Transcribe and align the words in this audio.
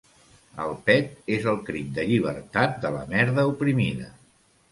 El 0.61 0.71
pet 0.87 1.27
és 1.35 1.45
el 1.51 1.59
crit 1.67 1.91
de 1.99 2.07
llibertat 2.11 2.75
de 2.87 2.93
la 2.97 3.05
merda 3.13 3.47
oprimida. 3.53 4.09